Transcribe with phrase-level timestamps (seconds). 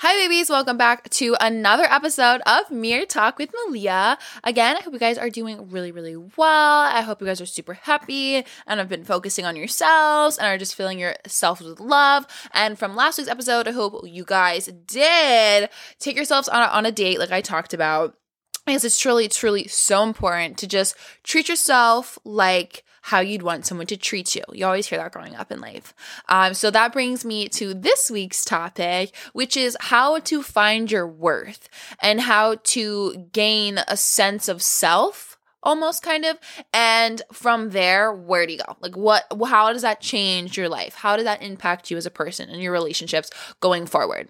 [0.00, 0.50] Hi, babies.
[0.50, 4.18] Welcome back to another episode of Mirror Talk with Malia.
[4.44, 6.80] Again, I hope you guys are doing really, really well.
[6.82, 10.58] I hope you guys are super happy and have been focusing on yourselves and are
[10.58, 12.26] just filling yourselves with love.
[12.52, 16.84] And from last week's episode, I hope you guys did take yourselves on a, on
[16.84, 18.18] a date, like I talked about.
[18.66, 23.86] Because it's truly, truly so important to just treat yourself like how you'd want someone
[23.86, 24.42] to treat you.
[24.52, 25.94] You always hear that growing up in life.
[26.28, 31.06] Um, so that brings me to this week's topic, which is how to find your
[31.06, 31.68] worth
[32.02, 36.36] and how to gain a sense of self almost kind of
[36.72, 40.94] and from there where do you go like what how does that change your life
[40.94, 44.28] how does that impact you as a person and your relationships going forward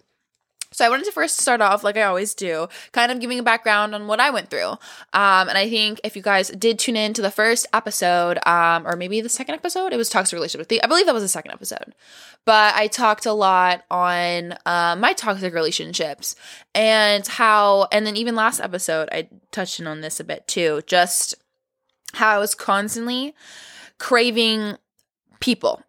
[0.72, 3.42] so I wanted to first start off, like I always do, kind of giving a
[3.42, 4.70] background on what I went through.
[5.12, 8.86] Um, and I think if you guys did tune in to the first episode, um,
[8.86, 10.60] or maybe the second episode, it was toxic relationship.
[10.60, 11.94] With the, I believe that was the second episode.
[12.44, 16.36] But I talked a lot on uh, my toxic relationships
[16.74, 20.82] and how, and then even last episode, I touched in on this a bit too,
[20.86, 21.34] just
[22.14, 23.34] how I was constantly
[23.98, 24.76] craving
[25.40, 25.82] people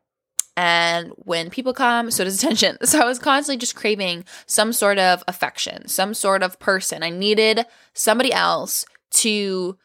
[0.57, 2.77] and when people come, so does attention.
[2.83, 7.03] So I was constantly just craving some sort of affection, some sort of person.
[7.03, 9.77] I needed somebody else to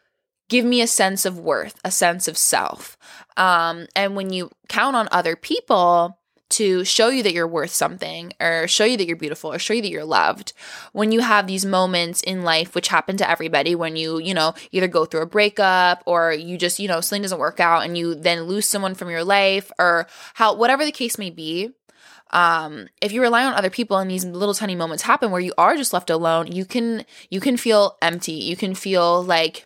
[0.49, 2.97] give me a sense of worth, a sense of self.
[3.37, 6.19] Um, and when you count on other people,
[6.53, 9.73] to show you that you're worth something or show you that you're beautiful or show
[9.73, 10.53] you that you're loved.
[10.91, 14.53] When you have these moments in life which happen to everybody when you you know
[14.71, 17.97] either go through a breakup or you just you know something doesn't work out and
[17.97, 21.69] you then lose someone from your life or how whatever the case may be
[22.31, 25.53] um, if you rely on other people and these little tiny moments happen where you
[25.55, 28.33] are just left alone you can you can feel empty.
[28.33, 29.65] You can feel like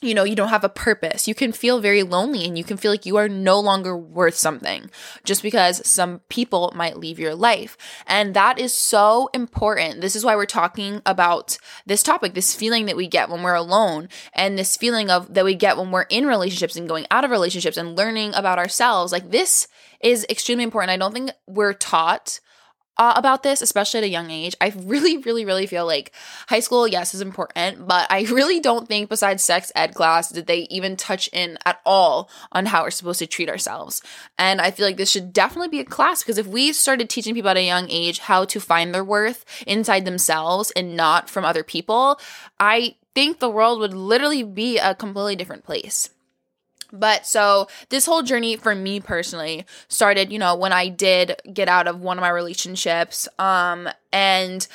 [0.00, 1.26] you know, you don't have a purpose.
[1.26, 4.34] You can feel very lonely and you can feel like you are no longer worth
[4.34, 4.90] something
[5.24, 7.76] just because some people might leave your life.
[8.06, 10.00] And that is so important.
[10.00, 13.54] This is why we're talking about this topic, this feeling that we get when we're
[13.54, 17.24] alone and this feeling of that we get when we're in relationships and going out
[17.24, 19.12] of relationships and learning about ourselves.
[19.12, 19.66] Like this
[20.00, 20.90] is extremely important.
[20.90, 22.40] I don't think we're taught
[22.98, 24.54] uh, about this, especially at a young age.
[24.60, 26.12] I really, really, really feel like
[26.48, 30.46] high school, yes, is important, but I really don't think, besides sex ed class, did
[30.46, 34.02] they even touch in at all on how we're supposed to treat ourselves.
[34.38, 37.34] And I feel like this should definitely be a class because if we started teaching
[37.34, 41.44] people at a young age how to find their worth inside themselves and not from
[41.44, 42.20] other people,
[42.58, 46.10] I think the world would literally be a completely different place.
[46.92, 51.68] But so this whole journey for me personally started, you know, when I did get
[51.68, 53.28] out of one of my relationships.
[53.38, 54.66] Um, and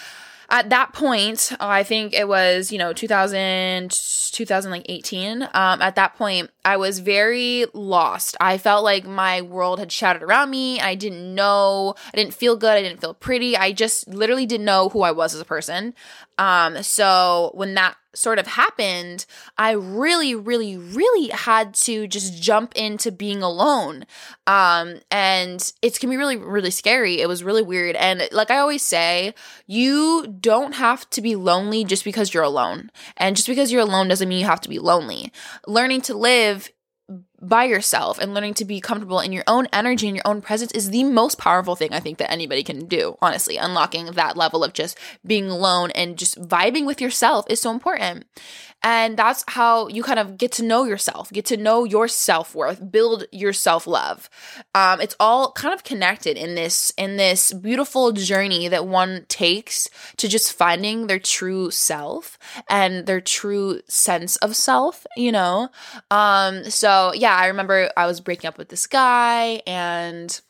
[0.50, 5.41] at that point, I think it was, you know, 2000, 2018.
[5.41, 5.50] Um,
[5.81, 8.38] at that point, I was very lost.
[8.40, 10.80] I felt like my world had shattered around me.
[10.80, 12.78] I didn't know, I didn't feel good.
[12.78, 13.57] I didn't feel pretty.
[13.57, 15.95] I just literally didn't know who I was as a person.
[16.38, 19.25] Um, so when that sort of happened,
[19.57, 24.06] I really, really, really had to just jump into being alone.
[24.47, 27.22] Um, and it's gonna be really, really scary.
[27.22, 27.96] It was really weird.
[27.96, 29.34] And like I always say,
[29.68, 32.91] you don't have to be lonely just because you're alone.
[33.18, 35.31] And just because you're alone doesn't mean you have to be lonely.
[35.68, 36.69] Learning to live
[37.44, 40.72] by yourself and learning to be comfortable in your own energy and your own presence
[40.72, 43.58] is the most powerful thing I think that anybody can do, honestly.
[43.58, 48.26] Unlocking that level of just being alone and just vibing with yourself is so important.
[48.84, 52.54] And that's how you kind of get to know yourself, get to know your self
[52.54, 54.30] worth, build your self love.
[54.76, 59.88] Um, it's all kind of connected in this in this beautiful journey that one takes
[60.18, 62.38] to just finding their true self
[62.70, 65.06] and their true sense of self.
[65.16, 65.70] You know,
[66.12, 70.42] um, so yeah, I remember I was breaking up with this guy and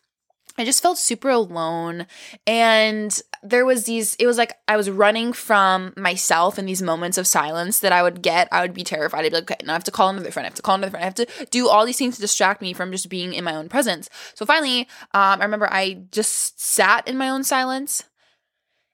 [0.57, 2.05] I just felt super alone.
[2.45, 7.17] And there was these, it was like I was running from myself in these moments
[7.17, 8.47] of silence that I would get.
[8.51, 9.25] I would be terrified.
[9.25, 10.45] I'd be like, okay, now I have to call another friend.
[10.45, 11.03] I have to call another friend.
[11.03, 13.55] I have to do all these things to distract me from just being in my
[13.55, 14.09] own presence.
[14.35, 14.81] So finally,
[15.13, 18.03] um, I remember I just sat in my own silence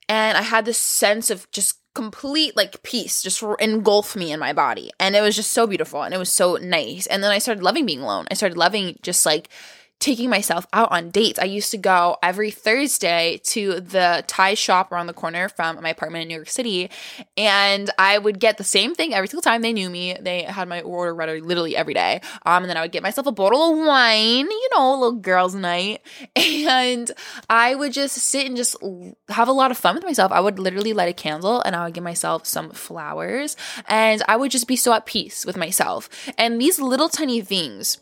[0.08, 4.54] and I had this sense of just complete like peace just engulf me in my
[4.54, 7.39] body and it was just so beautiful and it was so nice and then i
[7.39, 9.50] started loving being alone i started loving just like
[10.00, 11.40] taking myself out on dates.
[11.40, 15.90] I used to go every Thursday to the Thai shop around the corner from my
[15.90, 16.90] apartment in New York City,
[17.36, 19.62] and I would get the same thing every single time.
[19.62, 20.16] They knew me.
[20.19, 22.22] They had my order ready literally every day.
[22.46, 25.19] Um, and then I would get myself a bottle of wine, you know, a little
[25.19, 26.01] girls' night,
[26.36, 27.12] and
[27.50, 28.78] I would just sit and just
[29.28, 30.31] have a lot of fun with myself.
[30.31, 33.57] I would literally light a candle and I would give myself some flowers,
[33.88, 36.10] and I would just be so at peace with myself.
[36.38, 38.00] And these little tiny things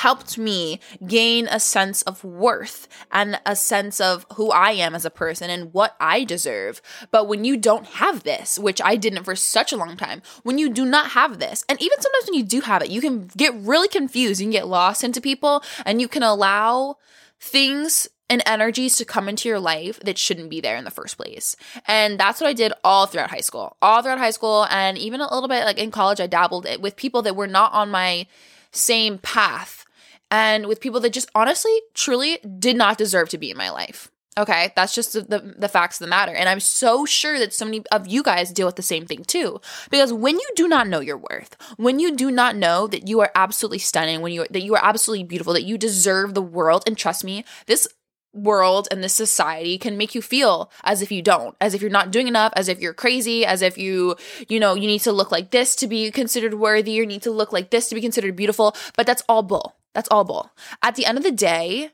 [0.00, 5.04] helped me gain a sense of worth and a sense of who I am as
[5.04, 6.80] a person and what I deserve.
[7.10, 10.56] But when you don't have this, which I didn't for such a long time, when
[10.56, 13.26] you do not have this, and even sometimes when you do have it, you can
[13.36, 14.40] get really confused.
[14.40, 16.96] You can get lost into people and you can allow
[17.38, 21.18] things and energies to come into your life that shouldn't be there in the first
[21.18, 21.56] place.
[21.86, 23.76] And that's what I did all throughout high school.
[23.82, 26.80] All throughout high school and even a little bit like in college I dabbled it
[26.80, 28.26] with people that were not on my
[28.72, 29.84] same path
[30.30, 34.10] and with people that just honestly truly did not deserve to be in my life.
[34.38, 36.32] Okay, that's just the, the, the, facts of the matter.
[36.32, 39.24] And I'm so sure that so many of you guys deal with the same thing
[39.24, 39.60] too.
[39.90, 43.20] Because when you do not know your worth, when you do not know that you
[43.20, 46.84] are absolutely stunning, when you that you are absolutely beautiful, that you deserve the world,
[46.86, 47.88] and trust me, this
[48.32, 51.90] world and this society can make you feel as if you don't as if you're
[51.90, 54.14] not doing enough as if you're crazy as if you
[54.48, 57.32] you know you need to look like this to be considered worthy or need to
[57.32, 60.50] look like this to be considered beautiful but that's all bull that's all bull
[60.82, 61.90] at the end of the day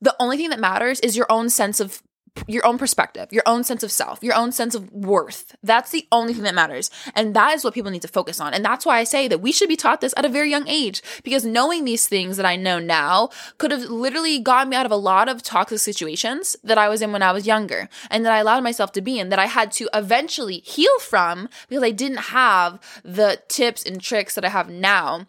[0.00, 2.02] the only thing that matters is your own sense of
[2.46, 5.56] your own perspective, your own sense of self, your own sense of worth.
[5.62, 6.90] That's the only thing that matters.
[7.14, 8.54] And that is what people need to focus on.
[8.54, 10.68] And that's why I say that we should be taught this at a very young
[10.68, 14.86] age because knowing these things that I know now could have literally gotten me out
[14.86, 18.24] of a lot of toxic situations that I was in when I was younger and
[18.24, 21.84] that I allowed myself to be in that I had to eventually heal from because
[21.84, 25.26] I didn't have the tips and tricks that I have now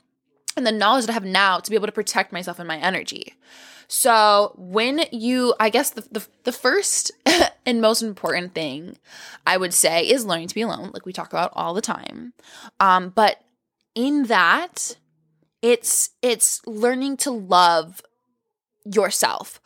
[0.56, 2.78] and the knowledge that I have now to be able to protect myself and my
[2.78, 3.36] energy.
[3.88, 7.12] So when you, I guess the, the, the first
[7.66, 8.98] and most important thing
[9.46, 12.34] I would say is learning to be alone, like we talk about all the time.
[12.80, 13.42] Um, but
[13.94, 14.96] in that,
[15.62, 18.02] it's it's learning to love
[18.86, 19.62] yourself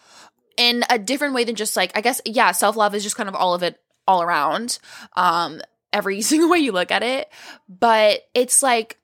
[0.57, 3.29] in a different way than just like I guess yeah, self love is just kind
[3.29, 4.79] of all of it all around.
[5.15, 5.61] Um,
[5.93, 7.29] every single way you look at it,
[7.69, 8.97] but it's like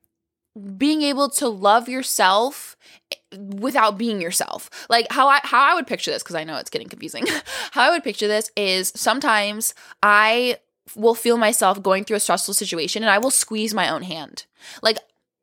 [0.77, 2.75] being able to love yourself
[3.12, 4.69] eh, without being yourself.
[4.89, 7.25] Like how I how I would picture this because I know it's getting confusing.
[7.71, 10.57] how I would picture this is sometimes I
[10.95, 14.45] will feel myself going through a stressful situation and I will squeeze my own hand.
[14.81, 14.98] Like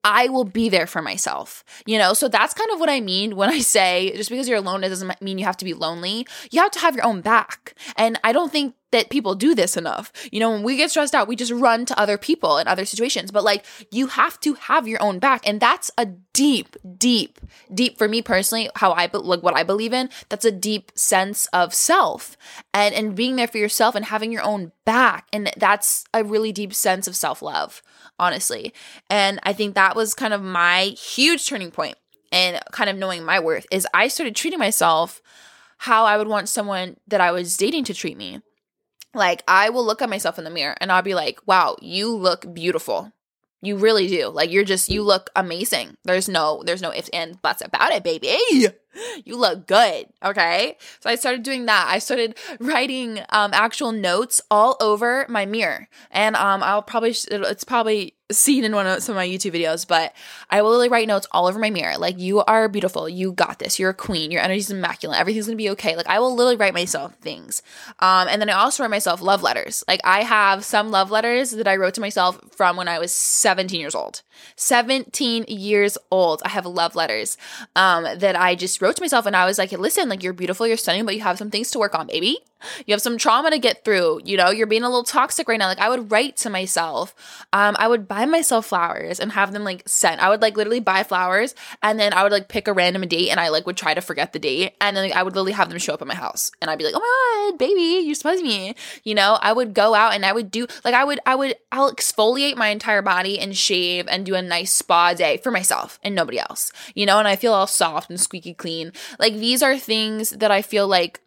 [0.04, 2.14] I will be there for myself, you know?
[2.14, 4.88] So that's kind of what I mean when I say just because you're alone, it
[4.90, 6.26] doesn't mean you have to be lonely.
[6.50, 7.74] You have to have your own back.
[7.96, 10.12] And I don't think that people do this enough.
[10.30, 12.84] You know, when we get stressed out, we just run to other people in other
[12.84, 13.30] situations.
[13.30, 15.46] But like, you have to have your own back.
[15.46, 17.38] And that's a deep, deep,
[17.72, 21.46] deep, for me personally, how I, like what I believe in, that's a deep sense
[21.52, 22.36] of self
[22.72, 25.26] and, and being there for yourself and having your own back.
[25.32, 27.82] And that's a really deep sense of self love
[28.18, 28.74] honestly.
[29.08, 31.96] And I think that was kind of my huge turning point
[32.32, 35.22] and kind of knowing my worth is I started treating myself
[35.78, 38.40] how I would want someone that I was dating to treat me.
[39.18, 42.14] Like I will look at myself in the mirror and I'll be like, "Wow, you
[42.14, 43.12] look beautiful."
[43.60, 44.28] You really do.
[44.28, 45.96] Like you're just you look amazing.
[46.04, 48.36] There's no there's no ifs and buts about it, baby.
[49.24, 50.06] You look good.
[50.24, 50.76] Okay.
[51.00, 51.86] So I started doing that.
[51.88, 55.88] I started writing um actual notes all over my mirror.
[56.10, 59.86] And um I'll probably it's probably seen in one of some of my YouTube videos,
[59.86, 60.12] but
[60.50, 61.96] I will literally write notes all over my mirror.
[61.96, 63.08] Like, you are beautiful.
[63.08, 63.78] You got this.
[63.78, 64.30] You're a queen.
[64.30, 65.18] Your energy is immaculate.
[65.18, 65.96] Everything's gonna be okay.
[65.96, 67.62] Like, I will literally write myself things.
[68.00, 69.82] Um, and then I also write myself love letters.
[69.88, 73.12] Like, I have some love letters that I wrote to myself from when I was
[73.12, 74.22] 17 years old.
[74.56, 76.42] 17 years old.
[76.44, 77.38] I have love letters
[77.76, 80.66] um, that I just wrote to myself, and I was like, listen, like, you're beautiful,
[80.66, 82.38] you're stunning, but you have some things to work on, baby.
[82.86, 84.20] You have some trauma to get through.
[84.24, 85.66] You know, you're being a little toxic right now.
[85.66, 87.14] Like, I would write to myself.
[87.52, 90.22] Um, I would buy myself flowers and have them like sent.
[90.22, 93.30] I would like literally buy flowers and then I would like pick a random date
[93.30, 94.74] and I like would try to forget the date.
[94.80, 96.78] And then like, I would literally have them show up at my house and I'd
[96.78, 98.74] be like, oh my God, baby, you surprised me.
[99.04, 101.56] You know, I would go out and I would do like, I would, I would,
[101.72, 105.98] I'll exfoliate my entire body and shave and do a nice spa day for myself
[106.02, 108.92] and nobody else, you know, and I feel all soft and squeaky clean.
[109.18, 111.20] Like, these are things that I feel like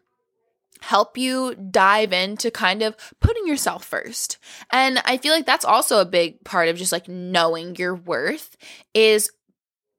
[0.82, 4.38] help you dive into kind of putting yourself first.
[4.70, 8.56] And I feel like that's also a big part of just like knowing your worth
[8.92, 9.30] is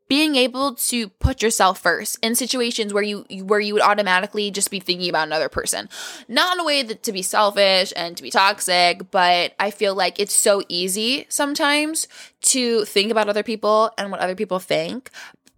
[0.09, 4.69] being able to put yourself first in situations where you where you would automatically just
[4.69, 5.89] be thinking about another person
[6.27, 9.95] not in a way that to be selfish and to be toxic but i feel
[9.95, 12.07] like it's so easy sometimes
[12.41, 15.09] to think about other people and what other people think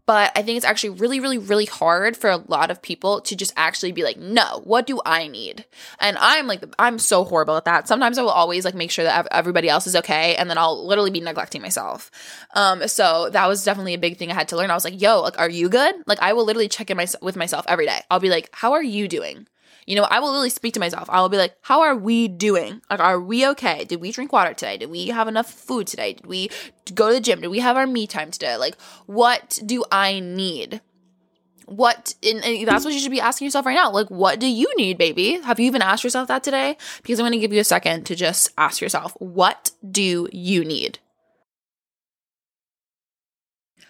[0.06, 3.36] but I think it's actually really, really, really hard for a lot of people to
[3.36, 5.66] just actually be like, no, what do I need?
[6.00, 7.88] And I'm like, I'm so horrible at that.
[7.88, 10.36] Sometimes I will always like make sure that everybody else is okay.
[10.36, 12.12] And then I'll literally be neglecting myself.
[12.54, 14.70] Um, so that was definitely a big thing I had to learn.
[14.70, 15.96] I was like, yo, like, are you good?
[16.06, 18.02] Like, I will literally check in my, with myself every day.
[18.12, 19.48] I'll be like, how are you doing?
[19.86, 21.10] You know, I will really speak to myself.
[21.10, 22.82] I will be like, how are we doing?
[22.89, 23.86] Like, are we okay?
[23.86, 24.77] Did we drink water today?
[24.77, 26.13] Did we have enough food today?
[26.13, 26.50] Did we
[26.94, 27.42] go to the gym?
[27.42, 28.58] Did we have our me time today?
[28.58, 30.82] Like, what do I need?
[31.65, 34.48] what and, and that's what you should be asking yourself right now like what do
[34.48, 37.51] you need baby have you even asked yourself that today because i'm going to give
[37.51, 41.00] you a second to just ask yourself what do you need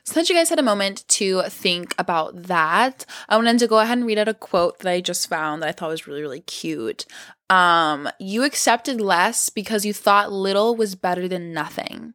[0.06, 3.80] so that you guys had a moment to think about that, I wanted to go
[3.80, 6.22] ahead and read out a quote that I just found that I thought was really,
[6.22, 7.06] really cute.
[7.50, 12.14] Um, you accepted less because you thought little was better than nothing.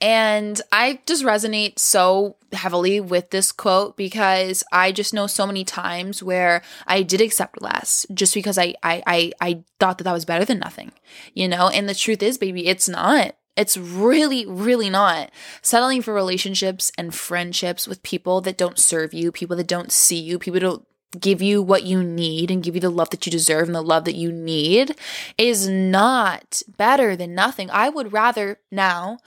[0.00, 5.64] And I just resonate so heavily with this quote because I just know so many
[5.64, 10.12] times where I did accept less just because I I I, I thought that that
[10.12, 10.90] was better than nothing,
[11.34, 11.68] you know.
[11.68, 13.36] And the truth is, baby, it's not.
[13.56, 15.30] It's really, really not.
[15.60, 20.18] Settling for relationships and friendships with people that don't serve you, people that don't see
[20.18, 20.86] you, people that don't
[21.20, 23.82] give you what you need and give you the love that you deserve and the
[23.82, 24.96] love that you need
[25.36, 27.70] is not better than nothing.
[27.70, 29.18] I would rather now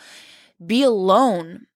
[0.65, 1.67] be alone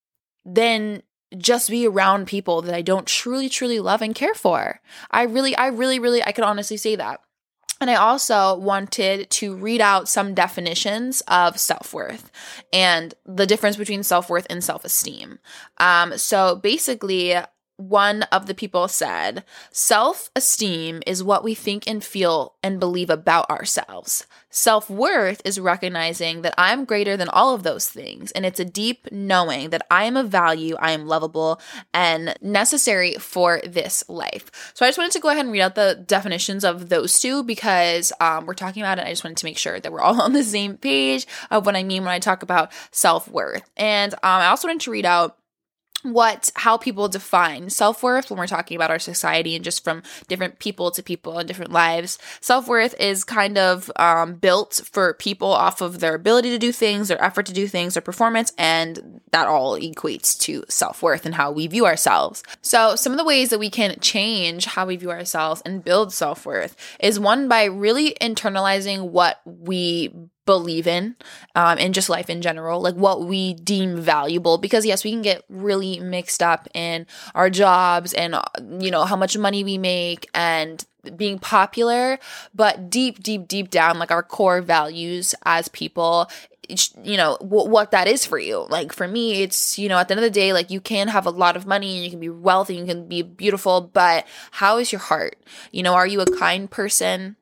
[0.43, 1.03] than
[1.37, 4.81] just be around people that I don't truly, truly love and care for.
[5.11, 7.21] I really, I really, really, I could honestly say that.
[7.81, 12.29] And I also wanted to read out some definitions of self worth
[12.73, 15.39] and the difference between self worth and self esteem.
[15.77, 17.35] Um, so basically,
[17.79, 23.09] one of the people said, Self esteem is what we think and feel and believe
[23.09, 24.27] about ourselves.
[24.49, 28.31] Self worth is recognizing that I'm greater than all of those things.
[28.33, 31.61] And it's a deep knowing that I am of value, I am lovable,
[31.93, 34.73] and necessary for this life.
[34.73, 37.43] So I just wanted to go ahead and read out the definitions of those two
[37.43, 39.05] because um, we're talking about it.
[39.05, 41.77] I just wanted to make sure that we're all on the same page of what
[41.77, 43.69] I mean when I talk about self worth.
[43.77, 45.38] And um, I also wanted to read out
[46.03, 50.59] what how people define self-worth when we're talking about our society and just from different
[50.59, 52.17] people to people and different lives.
[52.41, 57.07] Self-worth is kind of um, built for people off of their ability to do things
[57.07, 61.51] their effort to do things their performance and that all equates to self-worth and how
[61.51, 62.43] we view ourselves.
[62.61, 66.13] So some of the ways that we can change how we view ourselves and build
[66.13, 70.13] self-worth is one by really internalizing what we
[70.49, 71.15] believe in
[71.53, 74.57] um, and just life in general, like what we deem valuable.
[74.57, 78.35] Because, yes, we can get really mixed up in our jobs and,
[78.79, 80.83] you know, how much money we make and
[81.15, 82.17] being popular,
[82.55, 86.29] but deep, deep, deep down, like our core values as people
[87.01, 88.67] you know w- what that is for you.
[88.69, 91.07] Like for me it's you know at the end of the day like you can
[91.07, 93.81] have a lot of money and you can be wealthy and you can be beautiful
[93.81, 95.37] but how is your heart?
[95.71, 97.37] You know are you a kind person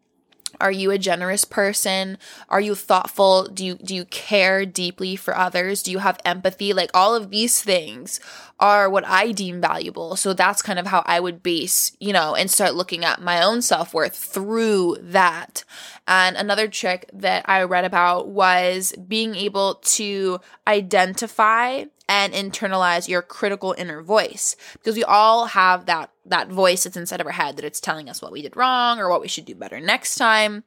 [0.59, 2.17] are you a generous person?
[2.49, 3.47] Are you thoughtful?
[3.47, 5.83] Do you do you care deeply for others?
[5.83, 6.73] Do you have empathy?
[6.73, 8.19] Like all of these things
[8.59, 10.15] are what I deem valuable.
[10.15, 13.43] So that's kind of how I would base, you know, and start looking at my
[13.43, 15.63] own self-worth through that.
[16.07, 23.21] And another trick that I read about was being able to identify and internalize your
[23.21, 24.55] critical inner voice.
[24.73, 28.09] Because we all have that that voice that's inside of our head that it's telling
[28.09, 30.63] us what we did wrong or what we should do better next time.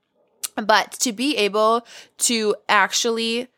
[0.57, 1.87] But to be able
[2.19, 3.49] to actually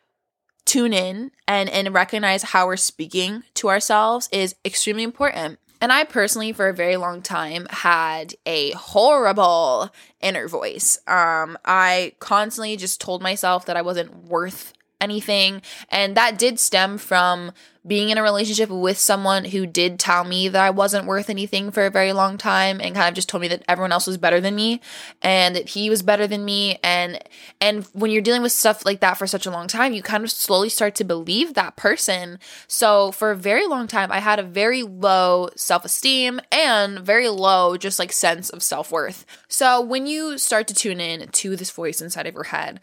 [0.64, 5.58] tune in and and recognize how we're speaking to ourselves is extremely important.
[5.80, 10.96] And I personally, for a very long time, had a horrible inner voice.
[11.08, 15.62] Um, I constantly just told myself that I wasn't worth anything.
[15.88, 17.52] And that did stem from
[17.84, 21.72] being in a relationship with someone who did tell me that I wasn't worth anything
[21.72, 24.18] for a very long time and kind of just told me that everyone else was
[24.18, 24.80] better than me
[25.20, 27.18] and that he was better than me and
[27.60, 30.22] and when you're dealing with stuff like that for such a long time you kind
[30.22, 32.38] of slowly start to believe that person.
[32.68, 37.76] So for a very long time I had a very low self-esteem and very low
[37.76, 39.26] just like sense of self-worth.
[39.48, 42.80] So when you start to tune in to this voice inside of your head,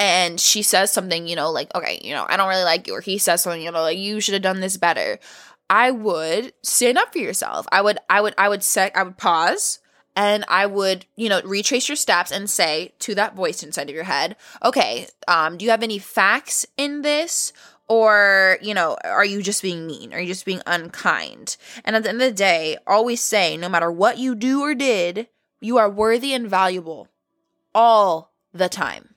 [0.00, 2.94] and she says something, you know, like, okay, you know, I don't really like you,
[2.94, 5.18] or he says something, you know, like you should have done this better.
[5.68, 7.66] I would stand up for yourself.
[7.70, 9.78] I would, I would, I would set, I would pause
[10.16, 13.94] and I would, you know, retrace your steps and say to that voice inside of
[13.94, 17.52] your head, okay, um, do you have any facts in this?
[17.86, 20.14] Or, you know, are you just being mean?
[20.14, 21.58] Are you just being unkind?
[21.84, 24.74] And at the end of the day, always say, no matter what you do or
[24.74, 25.28] did,
[25.60, 27.08] you are worthy and valuable
[27.74, 29.10] all the time.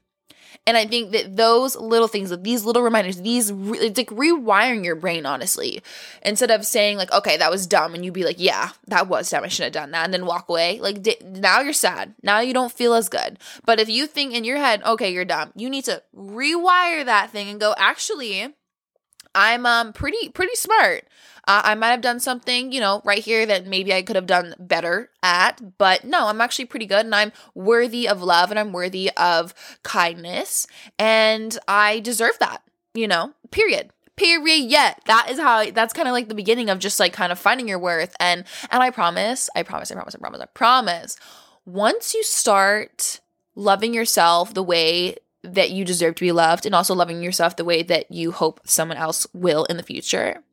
[0.66, 4.86] And I think that those little things, these little reminders, these re- it's like rewiring
[4.86, 5.82] your brain, honestly,
[6.22, 9.30] instead of saying like, okay, that was dumb, and you'd be like, yeah, that was
[9.30, 10.80] dumb, I shouldn't have done that, and then walk away.
[10.80, 13.40] Like d- now you're sad, now you don't feel as good.
[13.66, 17.32] But if you think in your head, okay, you're dumb, you need to rewire that
[17.32, 18.54] thing and go, actually,
[19.36, 21.06] I'm um pretty pretty smart.
[21.46, 24.26] Uh, I might have done something, you know, right here that maybe I could have
[24.26, 28.60] done better at, but no, I'm actually pretty good and I'm worthy of love and
[28.60, 33.92] I'm worthy of kindness and I deserve that, you know, period.
[34.16, 34.70] Period.
[34.70, 37.40] Yet that is how that's kind of like the beginning of just like kind of
[37.40, 38.16] finding your worth.
[38.20, 41.18] And and I promise, I promise, I promise, I promise, I promise.
[41.66, 43.22] Once you start
[43.56, 47.66] loving yourself the way that you deserve to be loved and also loving yourself the
[47.66, 50.44] way that you hope someone else will in the future,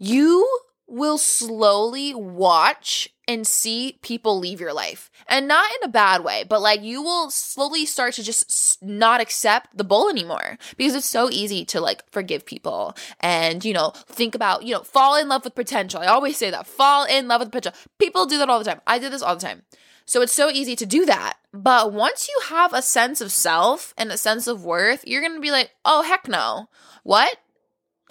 [0.00, 0.48] you
[0.88, 5.08] will slowly watch and see people leave your life.
[5.28, 9.20] And not in a bad way, but like you will slowly start to just not
[9.20, 13.92] accept the bull anymore because it's so easy to like forgive people and, you know,
[14.08, 16.00] think about, you know, fall in love with potential.
[16.00, 17.80] I always say that fall in love with potential.
[18.00, 18.80] People do that all the time.
[18.84, 19.62] I did this all the time.
[20.06, 21.34] So it's so easy to do that.
[21.52, 25.34] But once you have a sense of self and a sense of worth, you're going
[25.34, 26.68] to be like, oh, heck no.
[27.04, 27.36] What?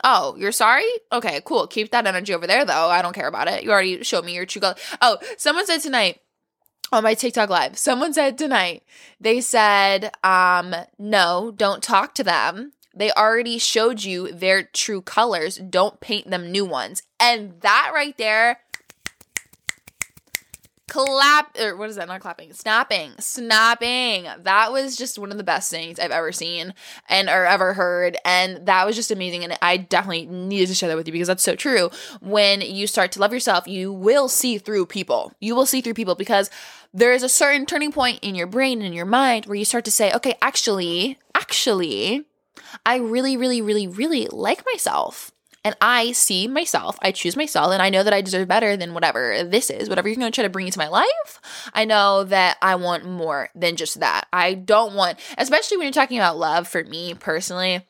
[0.04, 0.86] Oh, you're sorry?
[1.12, 1.68] Okay, cool.
[1.68, 2.90] Keep that energy over there, though.
[2.90, 3.64] I don't care about it.
[3.64, 4.76] You already showed me your true color.
[5.02, 6.22] Oh, someone said tonight
[6.92, 8.84] on my TikTok live, someone said tonight,
[9.20, 12.74] they said, um, no, don't talk to them.
[12.96, 15.58] They already showed you their true colors.
[15.58, 17.04] Don't paint them new ones.
[17.20, 18.62] And that right there
[20.90, 22.08] clap or what is that?
[22.08, 22.54] Not clapping.
[22.54, 23.14] Snapping.
[23.20, 24.28] Snapping.
[24.44, 26.74] That was just one of the best things i've ever seen
[27.08, 28.18] and or ever heard.
[28.26, 29.44] And that was just amazing.
[29.44, 31.90] And i definitely needed to share that with you because that's so true.
[32.22, 35.34] When you start to love yourself you will see through people.
[35.40, 36.50] You will see through people because
[36.94, 39.86] there is a certain turning point in your brain and your mind where you start
[39.86, 42.26] to say okay actually actually
[42.86, 45.32] i really really really really like myself
[45.64, 48.94] and I see myself, I choose myself, and I know that I deserve better than
[48.94, 51.42] whatever this is, whatever you're to try to bring into my life.
[51.74, 54.28] I know that I want more than just that.
[54.32, 57.86] I don't want, especially when you're talking about love for me personally,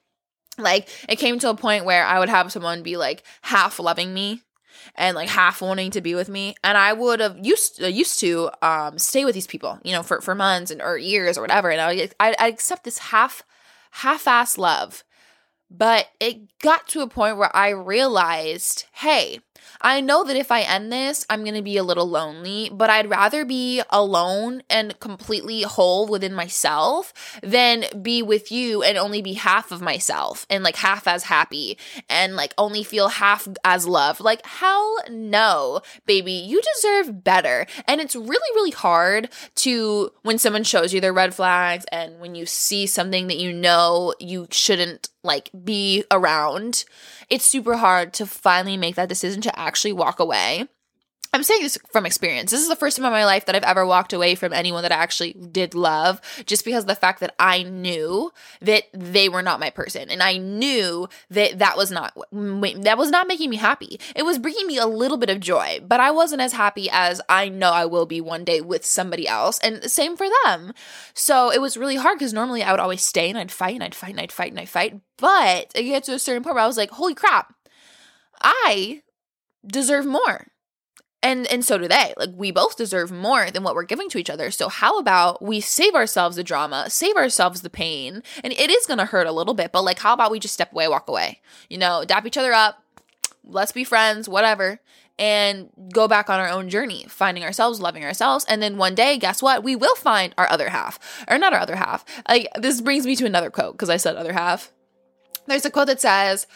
[0.57, 4.13] like it came to a point where I would have someone be like half loving
[4.13, 4.41] me
[4.95, 8.19] and like half wanting to be with me and i would have used uh, used
[8.19, 11.41] to um stay with these people you know for for months and or years or
[11.41, 13.43] whatever and i i, I accept this half
[13.91, 15.03] half-ass love
[15.69, 19.39] but it got to a point where I realized, hey,
[19.81, 22.89] I know that if I end this, I'm going to be a little lonely, but
[22.89, 29.21] I'd rather be alone and completely whole within myself than be with you and only
[29.21, 31.77] be half of myself and like half as happy
[32.09, 34.19] and like only feel half as loved.
[34.19, 37.65] Like, hell no, baby, you deserve better.
[37.87, 42.35] And it's really, really hard to, when someone shows you their red flags and when
[42.35, 46.85] you see something that you know you shouldn't like be around
[47.29, 50.67] it's super hard to finally make that decision to actually walk away.
[51.31, 52.49] I'm saying this from experience.
[52.49, 54.81] This is the first time in my life that I've ever walked away from anyone
[54.81, 59.43] that I actually did love just because the fact that I knew that they were
[59.43, 63.51] not my person and I knew that that was not mm, that was not making
[63.51, 63.99] me happy.
[64.15, 67.21] It was bringing me a little bit of joy, but I wasn't as happy as
[67.29, 70.73] I know I will be one day with somebody else and same for them.
[71.13, 73.83] So it was really hard because normally I would always stay and I'd fight and
[73.83, 76.55] I'd fight and I'd fight and I'd fight, but it get to a certain point
[76.55, 77.53] where I was like, "Holy crap.
[78.41, 79.03] I
[79.67, 80.47] deserve more."
[81.21, 82.13] And and so do they.
[82.17, 84.51] Like we both deserve more than what we're giving to each other.
[84.51, 88.85] So how about we save ourselves the drama save ourselves the pain and it is
[88.85, 91.07] going to hurt a little bit but like how about we just step away walk
[91.07, 91.41] away?
[91.69, 92.83] You know dap each other up
[93.43, 94.79] let's be friends whatever
[95.17, 99.17] and go back on our own journey finding ourselves loving ourselves and then one day
[99.17, 99.63] guess what?
[99.63, 100.99] We will find our other half.
[101.27, 102.05] Or not our other half.
[102.27, 104.71] Like this brings me to another quote because i said other half.
[105.47, 106.47] There's a quote that says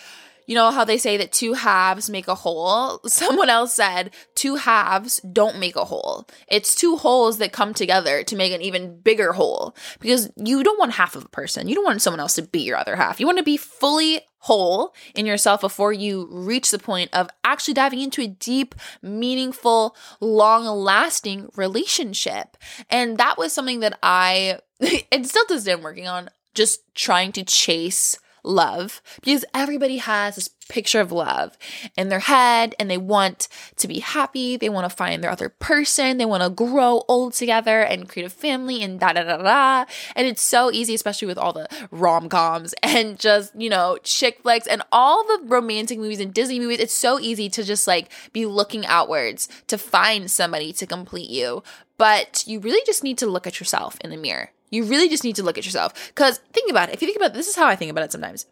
[0.45, 2.99] you know how they say that two halves make a whole?
[3.08, 6.27] Someone else said two halves don't make a whole.
[6.47, 10.79] It's two wholes that come together to make an even bigger whole because you don't
[10.79, 11.67] want half of a person.
[11.67, 13.19] You don't want someone else to be your other half.
[13.19, 17.73] You want to be fully whole in yourself before you reach the point of actually
[17.73, 22.58] diving into a deep, meaningful, long lasting relationship.
[22.89, 24.60] And that was something that I,
[25.12, 30.49] and still day, I'm working on just trying to chase love because everybody has this
[30.69, 31.58] picture of love
[31.97, 34.58] in their head and they want to be happy.
[34.58, 36.17] They want to find their other person.
[36.17, 39.86] They want to grow old together and create a family and da da da da.
[40.15, 44.41] And it's so easy, especially with all the rom coms and just, you know, chick
[44.41, 46.79] flicks and all the romantic movies and Disney movies.
[46.79, 51.63] It's so easy to just like be looking outwards to find somebody to complete you.
[51.97, 55.24] But you really just need to look at yourself in the mirror you really just
[55.24, 55.94] need to look at yourself.
[56.08, 56.96] Because think about it.
[56.96, 58.46] If you think about it, this is how I think about it sometimes.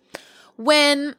[0.56, 1.16] When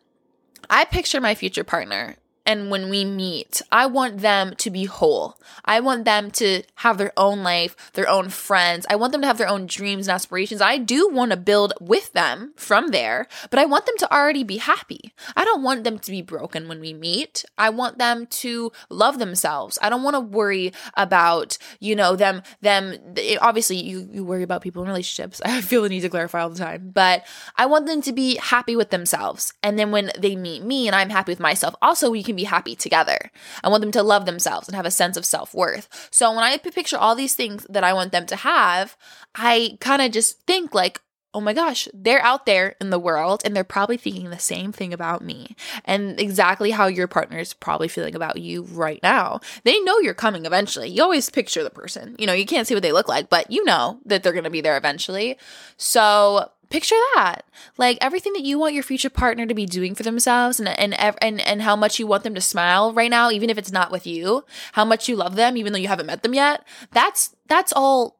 [0.71, 5.38] I picture my future partner, and when we meet, I want them to be whole.
[5.64, 8.85] I want them to have their own life, their own friends.
[8.90, 10.61] I want them to have their own dreams and aspirations.
[10.61, 14.42] I do want to build with them from there, but I want them to already
[14.42, 15.12] be happy.
[15.37, 17.44] I don't want them to be broken when we meet.
[17.57, 19.78] I want them to love themselves.
[19.81, 22.96] I don't want to worry about, you know, them them
[23.40, 25.40] obviously you you worry about people in relationships.
[25.44, 27.24] I feel the need to clarify all the time, but
[27.57, 29.52] I want them to be happy with themselves.
[29.62, 32.37] And then when they meet me and I'm happy with myself, also we can can
[32.37, 33.31] be happy together.
[33.62, 36.09] I want them to love themselves and have a sense of self worth.
[36.11, 38.97] So when I picture all these things that I want them to have,
[39.35, 41.01] I kind of just think like,
[41.35, 44.71] oh my gosh, they're out there in the world and they're probably thinking the same
[44.71, 49.40] thing about me and exactly how your partner is probably feeling about you right now.
[49.64, 50.88] They know you're coming eventually.
[50.88, 52.16] You always picture the person.
[52.18, 54.45] You know, you can't see what they look like, but you know that they're going
[54.45, 55.38] to be there eventually.
[55.79, 57.42] So picture that.
[57.76, 60.94] Like everything that you want your future partner to be doing for themselves and and
[60.98, 63.90] and and how much you want them to smile right now even if it's not
[63.90, 67.37] with you how much you love them even though you haven't met them yet that's
[67.46, 68.18] that's all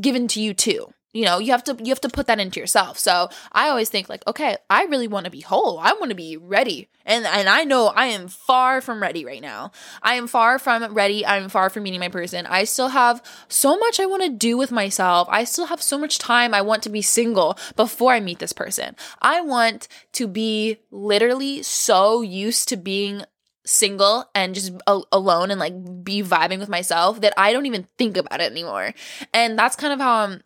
[0.00, 2.60] given to you too you know you have to you have to put that into
[2.60, 2.98] yourself.
[2.98, 5.78] So i always think like okay i really want to be whole.
[5.78, 6.88] I want to be ready.
[7.04, 9.72] And and i know i am far from ready right now.
[10.02, 11.24] I am far from ready.
[11.26, 12.46] I'm far from meeting my person.
[12.46, 15.28] I still have so much i want to do with myself.
[15.30, 18.52] I still have so much time i want to be single before i meet this
[18.52, 18.96] person.
[19.20, 23.24] I want to be literally so used to being
[23.64, 27.86] single and just a- alone and like be vibing with myself that I don't even
[27.96, 28.92] think about it anymore.
[29.32, 30.42] And that's kind of how I'm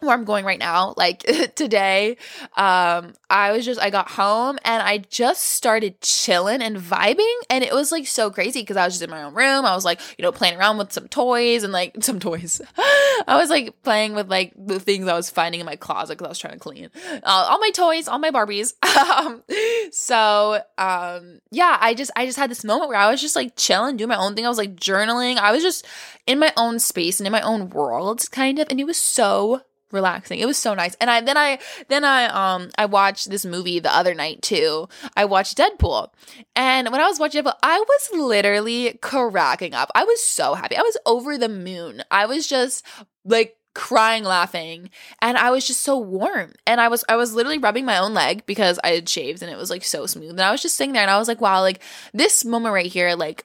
[0.00, 0.94] where I'm going right now.
[0.96, 1.20] Like
[1.54, 2.16] today,
[2.56, 7.64] um, I was just I got home and I just started chilling and vibing, and
[7.64, 9.64] it was like so crazy because I was just in my own room.
[9.64, 12.60] I was like, you know, playing around with some toys and like some toys.
[12.78, 16.26] I was like playing with like the things I was finding in my closet because
[16.26, 18.74] I was trying to clean uh, all my toys, all my Barbies.
[18.96, 19.42] um,
[19.90, 23.56] so um, yeah, I just I just had this moment where I was just like
[23.56, 24.46] chilling, doing my own thing.
[24.46, 25.36] I was like journaling.
[25.36, 25.86] I was just
[26.26, 29.62] in my own space and in my own world, kind of, and it was so
[29.92, 30.40] relaxing.
[30.40, 30.94] It was so nice.
[31.00, 34.88] And I then I then I um I watched this movie the other night too.
[35.16, 36.10] I watched Deadpool.
[36.54, 39.90] And when I was watching Deadpool, I was literally cracking up.
[39.94, 40.76] I was so happy.
[40.76, 42.02] I was over the moon.
[42.10, 42.84] I was just
[43.24, 44.88] like crying laughing
[45.20, 48.14] and i was just so warm and i was i was literally rubbing my own
[48.14, 50.76] leg because i had shaved and it was like so smooth and i was just
[50.76, 51.82] sitting there and i was like wow like
[52.14, 53.44] this moment right here like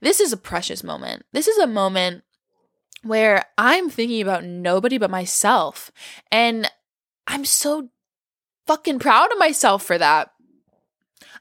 [0.00, 2.22] this is a precious moment this is a moment
[3.02, 5.90] where I'm thinking about nobody but myself.
[6.30, 6.70] And
[7.26, 7.90] I'm so
[8.66, 10.32] fucking proud of myself for that.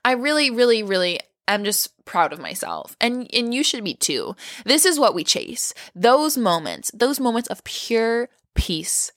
[0.03, 2.95] I really, really, really am just proud of myself.
[2.99, 4.35] And and you should be too.
[4.65, 5.73] This is what we chase.
[5.93, 9.11] Those moments, those moments of pure peace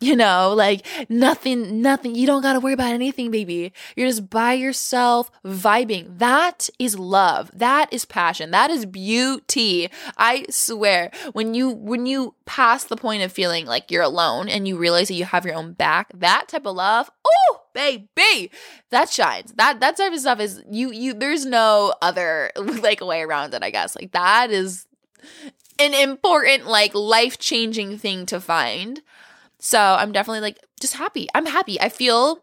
[0.00, 2.14] you know, like nothing, nothing.
[2.14, 3.72] You don't got to worry about anything, baby.
[3.94, 6.18] You're just by yourself, vibing.
[6.18, 7.50] That is love.
[7.54, 8.50] That is passion.
[8.50, 9.90] That is beauty.
[10.16, 14.66] I swear, when you when you pass the point of feeling like you're alone and
[14.66, 18.50] you realize that you have your own back, that type of love, oh baby,
[18.90, 19.52] that shines.
[19.52, 21.12] That that type of stuff is you you.
[21.12, 23.62] There's no other like way around it.
[23.62, 24.86] I guess like that is
[25.78, 29.02] an important like life changing thing to find.
[29.60, 31.28] So I'm definitely like just happy.
[31.34, 31.80] I'm happy.
[31.80, 32.42] I feel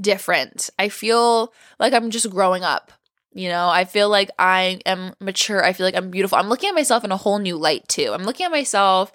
[0.00, 0.70] different.
[0.78, 2.92] I feel like I'm just growing up.
[3.32, 5.62] You know, I feel like I am mature.
[5.64, 6.38] I feel like I'm beautiful.
[6.38, 8.10] I'm looking at myself in a whole new light too.
[8.12, 9.12] I'm looking at myself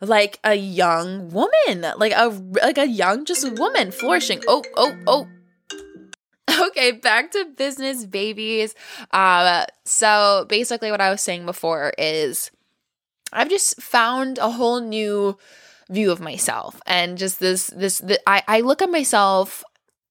[0.00, 2.28] like a young woman, like a
[2.62, 4.42] like a young just woman flourishing.
[4.46, 5.28] Oh, oh, oh.
[6.60, 8.74] Okay, back to business babies.
[9.12, 12.50] Uh so basically what I was saying before is
[13.32, 15.38] I've just found a whole new
[15.90, 19.64] view of myself and just this this I I look at myself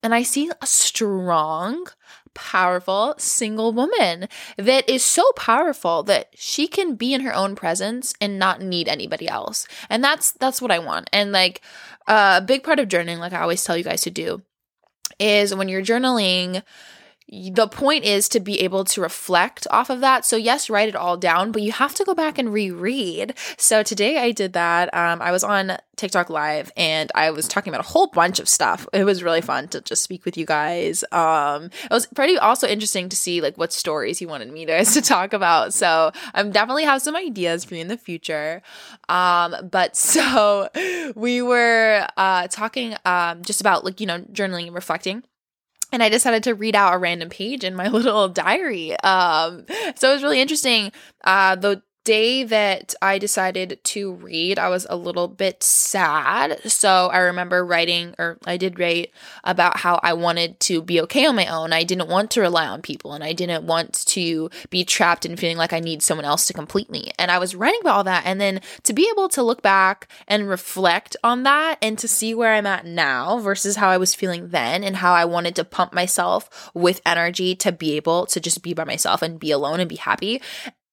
[0.03, 1.87] and I see a strong
[2.33, 8.13] powerful single woman that is so powerful that she can be in her own presence
[8.21, 9.67] and not need anybody else.
[9.89, 11.09] And that's that's what I want.
[11.11, 11.61] And like
[12.07, 14.41] uh, a big part of journaling like I always tell you guys to do
[15.19, 16.63] is when you're journaling
[17.31, 20.25] the point is to be able to reflect off of that.
[20.25, 23.35] So, yes, write it all down, but you have to go back and reread.
[23.57, 24.93] So, today I did that.
[24.95, 28.49] Um, I was on TikTok Live and I was talking about a whole bunch of
[28.49, 28.87] stuff.
[28.93, 31.03] It was really fun to just speak with you guys.
[31.11, 34.93] Um, it was pretty also interesting to see like what stories you wanted me guys
[34.95, 35.73] to talk about.
[35.73, 38.63] So, I'm definitely have some ideas for you in the future.
[39.07, 40.69] Um, but so
[41.15, 45.23] we were uh, talking um, just about like, you know, journaling and reflecting
[45.91, 48.99] and I decided to read out a random page in my little diary.
[48.99, 50.91] Um, so it was really interesting.
[51.23, 56.59] Uh, the day that I decided to read, I was a little bit sad.
[56.71, 59.11] So I remember writing, or I did write
[59.43, 61.71] about how I wanted to be okay on my own.
[61.71, 65.37] I didn't want to rely on people and I didn't want to be trapped in
[65.37, 67.11] feeling like I need someone else to complete me.
[67.19, 68.23] And I was writing about all that.
[68.25, 72.33] And then to be able to look back and reflect on that and to see
[72.33, 75.63] where I'm at now versus how I was feeling then and how I wanted to
[75.63, 79.79] pump myself with energy to be able to just be by myself and be alone
[79.79, 80.41] and be happy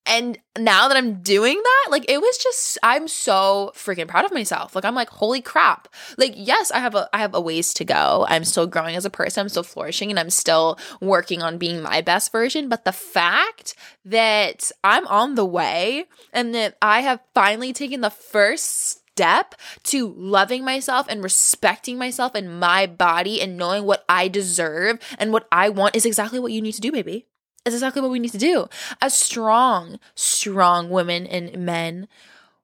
[0.07, 4.33] and now that I'm doing that, like it was just I'm so freaking proud of
[4.33, 4.75] myself.
[4.75, 5.89] Like I'm like, holy crap.
[6.17, 8.25] Like, yes, I have a I have a ways to go.
[8.29, 11.83] I'm still growing as a person, I'm still flourishing, and I'm still working on being
[11.83, 12.69] my best version.
[12.69, 18.11] But the fact that I'm on the way and that I have finally taken the
[18.11, 24.29] first step to loving myself and respecting myself and my body and knowing what I
[24.29, 27.27] deserve and what I want is exactly what you need to do, baby
[27.67, 28.69] is exactly what we need to do.
[29.01, 32.09] As strong, strong women and men,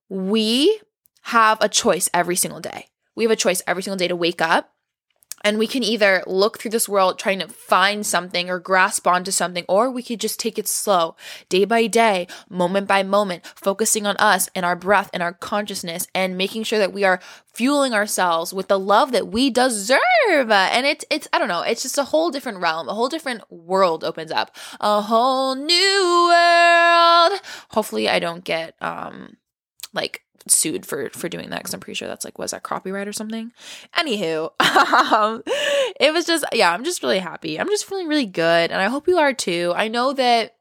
[0.09, 0.81] we
[1.23, 2.87] have a choice every single day.
[3.15, 4.73] We have a choice every single day to wake up
[5.45, 9.31] and we can either look through this world trying to find something or grasp onto
[9.31, 11.17] something, or we could just take it slow,
[11.49, 16.07] day by day, moment by moment, focusing on us and our breath and our consciousness
[16.15, 17.21] and making sure that we are
[17.53, 20.01] fueling ourselves with the love that we deserve.
[20.29, 23.43] And it's, it's, I don't know, it's just a whole different realm, a whole different
[23.51, 27.41] world opens up, a whole new world.
[27.71, 29.37] Hopefully, I don't get, um,
[29.93, 33.09] like sued for for doing that because I'm pretty sure that's like was that copyright
[33.09, 33.53] or something.
[33.97, 34.51] Anywho,
[35.13, 35.43] um,
[36.01, 37.59] it was just yeah, I'm just really happy.
[37.59, 39.73] I'm just feeling really good, and I hope you are too.
[39.77, 40.57] I know that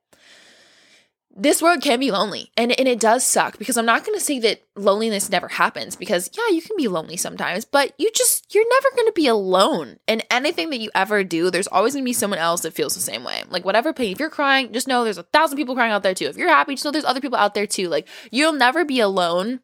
[1.35, 4.23] this world can be lonely and, and it does suck because i'm not going to
[4.23, 8.53] say that loneliness never happens because yeah you can be lonely sometimes but you just
[8.53, 12.03] you're never going to be alone in anything that you ever do there's always going
[12.03, 14.73] to be someone else that feels the same way like whatever pain if you're crying
[14.73, 16.91] just know there's a thousand people crying out there too if you're happy just know
[16.91, 19.61] there's other people out there too like you'll never be alone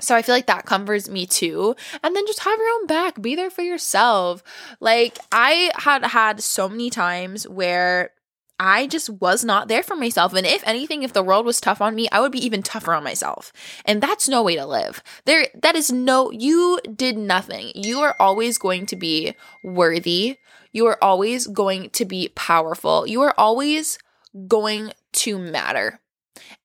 [0.00, 1.76] so I feel like that comforts me too.
[2.02, 4.42] And then just have your own back, be there for yourself.
[4.80, 8.10] Like I had had so many times where
[8.58, 10.32] I just was not there for myself.
[10.32, 12.94] And if anything, if the world was tough on me, I would be even tougher
[12.94, 13.52] on myself.
[13.84, 15.02] And that's no way to live.
[15.24, 17.72] There, that is no, you did nothing.
[17.74, 20.38] You are always going to be worthy.
[20.72, 23.06] You are always going to be powerful.
[23.06, 23.98] You are always
[24.46, 26.00] going to matter.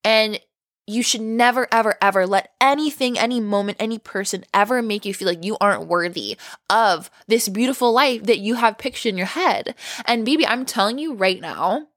[0.03, 0.39] And
[0.89, 5.27] you should never, ever, ever let anything, any moment, any person ever make you feel
[5.27, 6.37] like you aren't worthy
[6.69, 9.75] of this beautiful life that you have pictured in your head.
[10.05, 11.87] And baby, I'm telling you right now,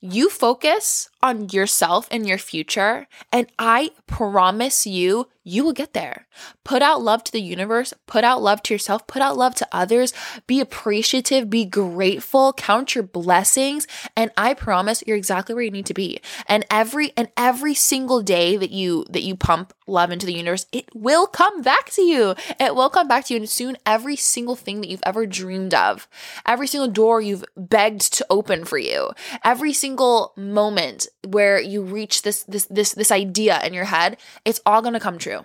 [0.00, 6.26] you focus on yourself and your future, and I promise you, you will get there.
[6.64, 9.68] Put out love to the universe, put out love to yourself, put out love to
[9.72, 10.12] others,
[10.46, 15.86] be appreciative, be grateful, count your blessings, and I promise you're exactly where you need
[15.86, 16.20] to be.
[16.46, 20.66] And every and every single day that you that you pump love into the universe,
[20.72, 22.34] it will come back to you.
[22.60, 25.74] It will come back to you and soon every single thing that you've ever dreamed
[25.74, 26.08] of,
[26.46, 29.10] every single door you've begged to open for you,
[29.44, 34.60] every single moment where you reach this this this this idea in your head, it's
[34.66, 35.44] all going to come true.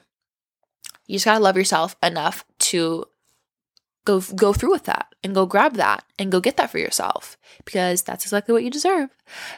[1.08, 3.06] You just got to love yourself enough to
[4.08, 7.38] go go through with that and go grab that and go get that for yourself
[7.66, 9.10] because that's exactly what you deserve.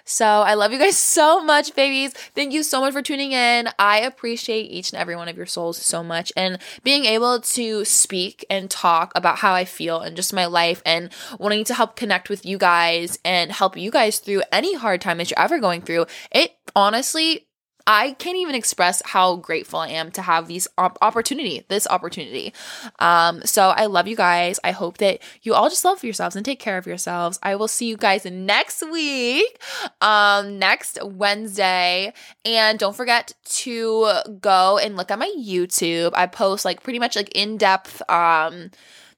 [0.03, 2.13] So, I love you guys so much, babies.
[2.33, 3.69] Thank you so much for tuning in.
[3.77, 7.85] I appreciate each and every one of your souls so much and being able to
[7.85, 11.95] speak and talk about how I feel and just my life and wanting to help
[11.95, 15.59] connect with you guys and help you guys through any hard time that you're ever
[15.59, 16.07] going through.
[16.31, 17.45] It honestly
[17.91, 22.53] I can't even express how grateful I am to have these op- opportunity, this opportunity.
[22.99, 24.59] Um, so I love you guys.
[24.63, 27.39] I hope that you all just love yourselves and take care of yourselves.
[27.41, 29.59] I will see you guys next week,
[30.01, 32.13] um, next Wednesday,
[32.45, 36.11] and don't forget to go and look at my YouTube.
[36.13, 38.69] I post like pretty much like in depth, um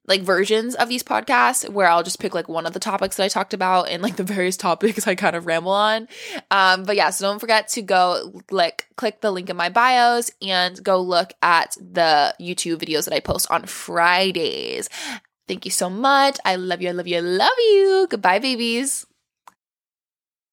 [0.07, 3.23] like versions of these podcasts where I'll just pick like one of the topics that
[3.23, 6.07] I talked about and like the various topics I kind of ramble on.
[6.49, 10.31] Um, but yeah, so don't forget to go like click the link in my bios
[10.41, 14.89] and go look at the YouTube videos that I post on Fridays.
[15.47, 16.37] Thank you so much.
[16.45, 16.89] I love you.
[16.89, 17.17] I love you.
[17.17, 18.07] I love you.
[18.09, 19.05] Goodbye, babies.